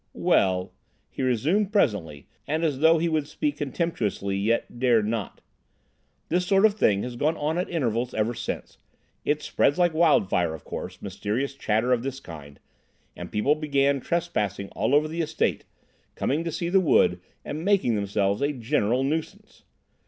"Well," 0.17 0.73
he 1.11 1.21
resumed 1.21 1.71
presently, 1.71 2.25
and 2.47 2.63
as 2.63 2.79
though 2.79 2.97
he 2.97 3.07
would 3.07 3.27
speak 3.27 3.57
contemptuously, 3.57 4.35
yet 4.35 4.79
dared 4.79 5.07
not, 5.07 5.41
"this 6.29 6.43
sort 6.47 6.65
of 6.65 6.73
thing 6.73 7.03
has 7.03 7.15
gone 7.15 7.37
on 7.37 7.59
at 7.59 7.69
intervals 7.69 8.15
ever 8.15 8.33
since. 8.33 8.79
It 9.25 9.43
spreads 9.43 9.77
like 9.77 9.93
wildfire, 9.93 10.55
of 10.55 10.63
course, 10.63 11.03
mysterious 11.03 11.53
chatter 11.53 11.93
of 11.93 12.01
this 12.01 12.19
kind, 12.19 12.59
and 13.15 13.31
people 13.31 13.53
began 13.53 13.99
trespassing 14.01 14.69
all 14.69 14.95
over 14.95 15.07
the 15.07 15.21
estate, 15.21 15.65
coming 16.15 16.43
to 16.45 16.51
see 16.51 16.69
the 16.69 16.79
wood, 16.81 17.19
and 17.45 17.63
making 17.63 17.93
themselves 17.93 18.41
a 18.41 18.53
general 18.53 19.03
nuisance. 19.03 19.65